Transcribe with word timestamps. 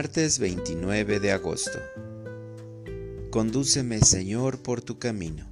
Martes 0.00 0.38
29 0.38 1.18
de 1.18 1.32
agosto. 1.32 1.80
Condúceme, 3.32 3.98
Señor, 3.98 4.62
por 4.62 4.80
tu 4.80 5.00
camino. 5.00 5.48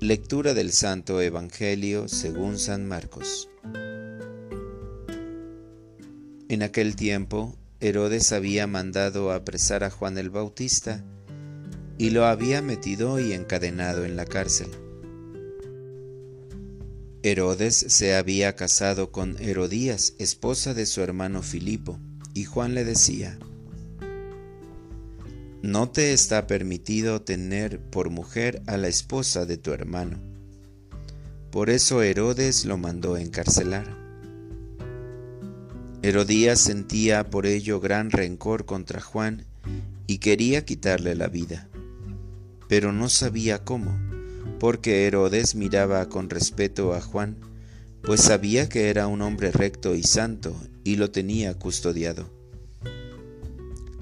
Lectura 0.00 0.52
del 0.52 0.72
Santo 0.72 1.20
Evangelio 1.20 2.08
según 2.08 2.58
San 2.58 2.88
Marcos. 2.88 3.48
En 6.48 6.64
aquel 6.64 6.96
tiempo, 6.96 7.56
Herodes 7.78 8.32
había 8.32 8.66
mandado 8.66 9.30
apresar 9.30 9.84
a 9.84 9.90
Juan 9.90 10.18
el 10.18 10.28
Bautista 10.28 11.04
y 11.98 12.10
lo 12.10 12.24
había 12.24 12.62
metido 12.62 13.20
y 13.20 13.32
encadenado 13.32 14.04
en 14.04 14.16
la 14.16 14.24
cárcel. 14.24 14.70
Herodes 17.24 17.76
se 17.76 18.16
había 18.16 18.56
casado 18.56 19.12
con 19.12 19.40
Herodías, 19.40 20.14
esposa 20.18 20.74
de 20.74 20.86
su 20.86 21.02
hermano 21.02 21.42
Filipo, 21.42 22.00
y 22.34 22.44
Juan 22.44 22.74
le 22.74 22.84
decía, 22.84 23.38
No 25.62 25.88
te 25.88 26.12
está 26.12 26.48
permitido 26.48 27.22
tener 27.22 27.80
por 27.80 28.10
mujer 28.10 28.60
a 28.66 28.76
la 28.76 28.88
esposa 28.88 29.46
de 29.46 29.56
tu 29.56 29.72
hermano. 29.72 30.18
Por 31.52 31.70
eso 31.70 32.02
Herodes 32.02 32.64
lo 32.64 32.76
mandó 32.76 33.16
encarcelar. 33.16 33.96
Herodías 36.02 36.58
sentía 36.58 37.30
por 37.30 37.46
ello 37.46 37.78
gran 37.78 38.10
rencor 38.10 38.64
contra 38.64 39.00
Juan 39.00 39.46
y 40.08 40.18
quería 40.18 40.64
quitarle 40.64 41.14
la 41.14 41.28
vida, 41.28 41.68
pero 42.66 42.92
no 42.92 43.08
sabía 43.08 43.62
cómo 43.62 44.11
porque 44.62 45.08
Herodes 45.08 45.56
miraba 45.56 46.08
con 46.08 46.30
respeto 46.30 46.94
a 46.94 47.00
Juan, 47.00 47.36
pues 48.00 48.20
sabía 48.20 48.68
que 48.68 48.90
era 48.90 49.08
un 49.08 49.20
hombre 49.20 49.50
recto 49.50 49.96
y 49.96 50.04
santo 50.04 50.54
y 50.84 50.94
lo 50.94 51.10
tenía 51.10 51.58
custodiado. 51.58 52.30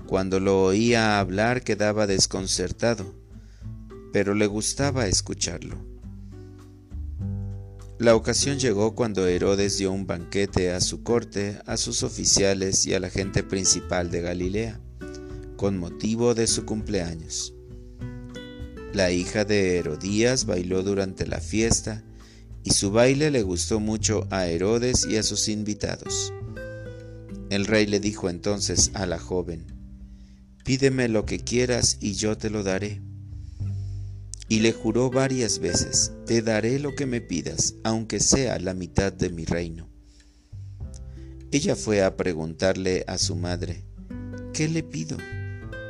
Cuando 0.07 0.39
lo 0.39 0.65
oía 0.65 1.19
hablar 1.19 1.63
quedaba 1.63 2.07
desconcertado, 2.07 3.07
pero 4.13 4.35
le 4.35 4.47
gustaba 4.49 5.07
escucharlo. 5.07 5.79
La 7.99 8.15
ocasión 8.15 8.59
llegó 8.59 8.95
cuando 8.95 9.27
Herodes 9.27 9.79
dio 9.79 9.91
un 9.91 10.07
banquete 10.07 10.73
a 10.73 10.83
su 10.83 11.03
corte, 11.03 11.59
a 11.65 11.79
sus 11.79 12.03
oficiales 12.03 12.85
y 12.85 12.93
a 12.93 13.01
la 13.01 13.09
gente 13.09 13.43
principal 13.43 14.11
de 14.11 14.21
Galilea, 14.21 14.79
con 15.57 15.79
motivo 15.79 16.35
de 16.35 16.47
su 16.47 16.67
cumpleaños. 16.67 17.55
La 18.93 19.13
hija 19.13 19.45
de 19.45 19.79
Herodías 19.79 20.47
bailó 20.47 20.83
durante 20.83 21.27
la 21.27 21.41
fiesta, 21.41 22.03
y 22.65 22.73
su 22.73 22.91
baile 22.91 23.31
le 23.31 23.43
gustó 23.43 23.81
mucho 23.81 24.27
a 24.31 24.47
Herodes 24.47 25.07
y 25.09 25.17
a 25.17 25.23
sus 25.23 25.49
invitados. 25.49 26.33
El 27.51 27.67
rey 27.67 27.87
le 27.87 28.01
dijo 28.01 28.29
entonces 28.29 28.91
a 28.95 29.07
la 29.07 29.19
joven, 29.19 29.65
Pídeme 30.65 31.09
lo 31.09 31.25
que 31.25 31.41
quieras 31.41 31.99
y 32.01 32.15
yo 32.15 32.37
te 32.37 32.51
lo 32.51 32.63
daré. 32.63 33.01
Y 34.49 34.61
le 34.61 34.73
juró 34.73 35.11
varias 35.11 35.59
veces, 35.59 36.13
Te 36.27 36.43
daré 36.43 36.79
lo 36.79 36.95
que 36.95 37.07
me 37.07 37.21
pidas, 37.21 37.75
aunque 37.83 38.21
sea 38.21 38.59
la 38.59 38.75
mitad 38.75 39.13
de 39.13 39.31
mi 39.31 39.45
reino. 39.45 39.89
Ella 41.53 41.75
fue 41.75 42.03
a 42.03 42.17
preguntarle 42.17 43.05
a 43.09 43.19
su 43.19 43.35
madre, 43.35 43.85
¿qué 44.53 44.69
le 44.69 44.83
pido? 44.83 45.17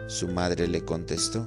Su 0.09 0.29
madre 0.29 0.67
le 0.69 0.83
contestó, 0.85 1.47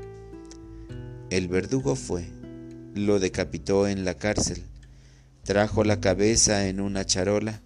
El 1.31 1.47
verdugo 1.47 1.95
fue, 1.95 2.27
lo 2.93 3.17
decapitó 3.17 3.87
en 3.87 4.03
la 4.03 4.15
cárcel, 4.15 4.65
trajo 5.43 5.85
la 5.85 6.01
cabeza 6.01 6.67
en 6.67 6.81
una 6.81 7.05
charola, 7.05 7.61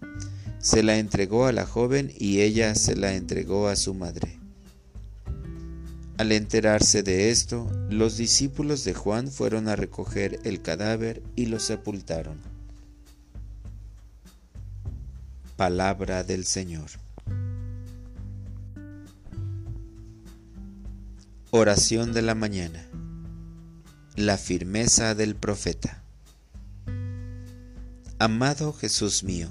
se 0.59 0.83
la 0.83 0.99
entregó 0.99 1.47
a 1.47 1.51
la 1.51 1.65
joven 1.65 2.13
y 2.15 2.41
ella 2.41 2.75
se 2.75 2.95
la 2.95 3.15
entregó 3.15 3.67
a 3.67 3.75
su 3.75 3.95
madre. 3.95 4.37
Al 6.19 6.31
enterarse 6.31 7.01
de 7.01 7.31
esto, 7.31 7.67
los 7.89 8.17
discípulos 8.17 8.83
de 8.83 8.93
Juan 8.93 9.29
fueron 9.29 9.67
a 9.67 9.75
recoger 9.75 10.39
el 10.43 10.61
cadáver 10.61 11.23
y 11.35 11.47
lo 11.47 11.59
sepultaron. 11.59 12.37
Palabra 15.57 16.23
del 16.23 16.45
Señor. 16.45 16.91
Oración 21.49 22.13
de 22.13 22.21
la 22.21 22.35
mañana 22.35 22.87
la 24.15 24.37
firmeza 24.37 25.13
del 25.13 25.35
profeta. 25.35 26.01
Amado 28.17 28.71
Jesús 28.71 29.25
mío, 29.25 29.49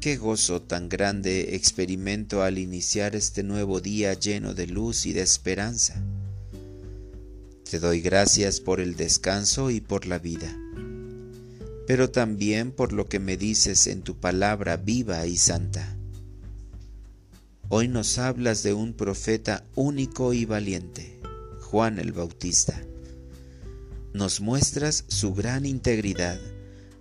qué 0.00 0.16
gozo 0.16 0.62
tan 0.62 0.88
grande 0.88 1.54
experimento 1.54 2.42
al 2.42 2.58
iniciar 2.58 3.14
este 3.14 3.44
nuevo 3.44 3.80
día 3.80 4.14
lleno 4.14 4.54
de 4.54 4.66
luz 4.66 5.06
y 5.06 5.12
de 5.12 5.22
esperanza. 5.22 6.02
Te 7.70 7.78
doy 7.78 8.00
gracias 8.00 8.58
por 8.58 8.80
el 8.80 8.96
descanso 8.96 9.70
y 9.70 9.80
por 9.80 10.06
la 10.06 10.18
vida, 10.18 10.52
pero 11.86 12.10
también 12.10 12.72
por 12.72 12.92
lo 12.92 13.08
que 13.08 13.20
me 13.20 13.36
dices 13.36 13.86
en 13.86 14.02
tu 14.02 14.16
palabra 14.16 14.76
viva 14.76 15.24
y 15.24 15.36
santa. 15.36 15.96
Hoy 17.68 17.86
nos 17.86 18.18
hablas 18.18 18.64
de 18.64 18.74
un 18.74 18.92
profeta 18.92 19.64
único 19.76 20.32
y 20.32 20.46
valiente, 20.46 21.20
Juan 21.60 22.00
el 22.00 22.10
Bautista 22.10 22.82
nos 24.12 24.40
muestras 24.40 25.04
su 25.08 25.34
gran 25.34 25.64
integridad 25.64 26.38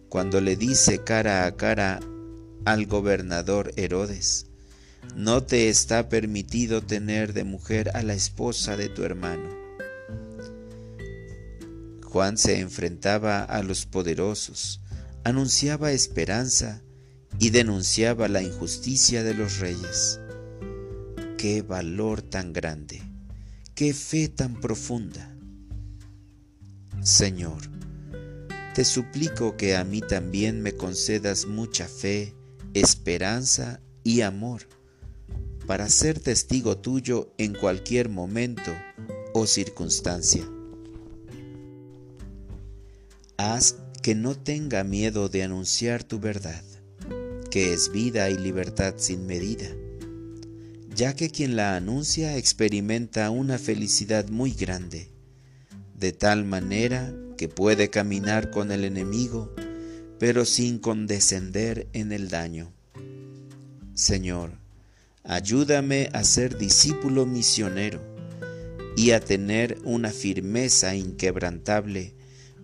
cuando 0.09 0.41
le 0.41 0.55
dice 0.55 1.03
cara 1.03 1.45
a 1.45 1.55
cara 1.55 1.99
al 2.65 2.85
gobernador 2.85 3.71
Herodes, 3.75 4.47
no 5.15 5.43
te 5.43 5.69
está 5.69 6.09
permitido 6.09 6.81
tener 6.81 7.33
de 7.33 7.43
mujer 7.43 7.91
a 7.95 8.03
la 8.03 8.13
esposa 8.13 8.77
de 8.77 8.89
tu 8.89 9.03
hermano. 9.03 9.49
Juan 12.03 12.37
se 12.37 12.59
enfrentaba 12.59 13.41
a 13.41 13.63
los 13.63 13.85
poderosos, 13.85 14.81
anunciaba 15.23 15.93
esperanza 15.93 16.81
y 17.39 17.51
denunciaba 17.51 18.27
la 18.27 18.43
injusticia 18.43 19.23
de 19.23 19.33
los 19.33 19.59
reyes. 19.59 20.19
Qué 21.37 21.61
valor 21.61 22.21
tan 22.21 22.51
grande, 22.51 23.01
qué 23.75 23.93
fe 23.93 24.27
tan 24.27 24.59
profunda. 24.59 25.30
Señor, 27.03 27.57
te 28.75 28.85
suplico 28.85 29.57
que 29.57 29.75
a 29.75 29.83
mí 29.83 30.01
también 30.01 30.61
me 30.61 30.73
concedas 30.73 31.47
mucha 31.47 31.87
fe, 31.87 32.35
esperanza 32.75 33.81
y 34.03 34.21
amor 34.21 34.67
para 35.65 35.89
ser 35.89 36.19
testigo 36.19 36.77
tuyo 36.77 37.33
en 37.39 37.55
cualquier 37.55 38.07
momento 38.07 38.71
o 39.33 39.47
circunstancia. 39.47 40.47
Haz 43.37 43.77
que 44.03 44.13
no 44.13 44.35
tenga 44.35 44.83
miedo 44.83 45.27
de 45.27 45.41
anunciar 45.41 46.03
tu 46.03 46.19
verdad, 46.19 46.63
que 47.49 47.73
es 47.73 47.91
vida 47.91 48.29
y 48.29 48.37
libertad 48.37 48.93
sin 48.97 49.25
medida, 49.25 49.67
ya 50.95 51.15
que 51.15 51.31
quien 51.31 51.55
la 51.55 51.75
anuncia 51.75 52.37
experimenta 52.37 53.31
una 53.31 53.57
felicidad 53.57 54.29
muy 54.29 54.51
grande 54.51 55.09
de 56.01 56.11
tal 56.11 56.45
manera 56.45 57.13
que 57.37 57.47
puede 57.47 57.91
caminar 57.91 58.49
con 58.49 58.71
el 58.71 58.85
enemigo, 58.85 59.53
pero 60.17 60.45
sin 60.45 60.79
condescender 60.79 61.87
en 61.93 62.11
el 62.11 62.27
daño. 62.27 62.73
Señor, 63.93 64.53
ayúdame 65.23 66.09
a 66.11 66.23
ser 66.23 66.57
discípulo 66.57 67.27
misionero 67.27 68.01
y 68.97 69.11
a 69.11 69.19
tener 69.19 69.77
una 69.83 70.09
firmeza 70.09 70.95
inquebrantable 70.95 72.15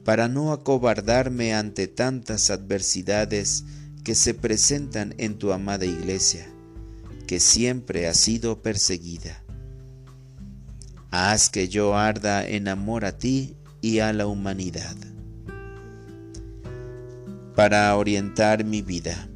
para 0.04 0.28
no 0.28 0.52
acobardarme 0.52 1.54
ante 1.54 1.88
tantas 1.88 2.50
adversidades 2.50 3.66
que 4.04 4.16
se 4.16 4.34
presentan 4.34 5.14
en 5.20 5.38
tu 5.38 5.54
amada 5.54 5.86
iglesia, 5.86 6.48
que 7.28 7.40
siempre 7.40 8.08
ha 8.08 8.16
sido 8.16 8.64
perseguida. 8.64 9.44
Haz 11.12 11.50
que 11.50 11.68
yo 11.68 11.96
arda 11.96 12.48
en 12.48 12.68
amor 12.68 13.06
a 13.06 13.18
ti 13.18 13.56
y 13.82 14.00
a 14.00 14.14
la 14.14 14.28
humanidad. 14.28 14.96
Para 17.56 17.96
orientar 17.96 18.64
mi 18.64 18.82
vida, 18.82 19.28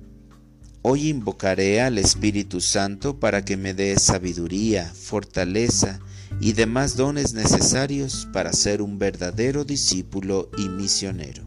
Hoy 0.84 1.10
invocaré 1.10 1.80
al 1.80 2.00
Espíritu 2.00 2.60
Santo 2.60 3.20
para 3.20 3.46
que 3.46 3.56
me 3.56 3.76
dé 3.76 4.00
sabiduría, 4.00 4.92
fortaleza 4.92 6.00
y 6.40 6.54
demás 6.54 6.98
dones 6.98 7.36
necesarios 7.36 8.28
para 8.34 8.52
ser 8.52 8.82
un 8.82 8.98
verdadero 8.98 9.64
discípulo 9.64 10.50
y 10.58 10.70
misionero. 10.70 11.44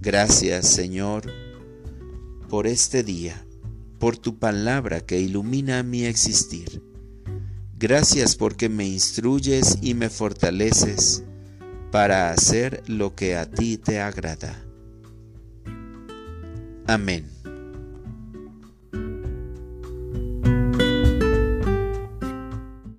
Gracias, 0.00 0.66
Señor, 0.66 1.30
por 2.48 2.66
este 2.66 3.04
día, 3.04 3.46
por 4.00 4.16
tu 4.16 4.40
palabra 4.40 5.00
que 5.00 5.20
ilumina 5.20 5.84
mi 5.84 6.06
existir. 6.06 6.82
Gracias 7.76 8.36
porque 8.36 8.68
me 8.68 8.86
instruyes 8.86 9.78
y 9.82 9.94
me 9.94 10.08
fortaleces 10.08 11.24
para 11.90 12.30
hacer 12.30 12.82
lo 12.86 13.14
que 13.14 13.36
a 13.36 13.50
ti 13.50 13.78
te 13.78 14.00
agrada. 14.00 14.64
Amén. 16.86 17.33